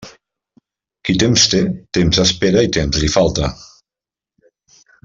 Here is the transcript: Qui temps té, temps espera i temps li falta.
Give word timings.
Qui 1.09 1.15
temps 1.25 1.45
té, 1.55 1.61
temps 1.99 2.23
espera 2.25 2.65
i 2.69 2.73
temps 2.81 3.05
li 3.05 3.13
falta. 3.21 3.53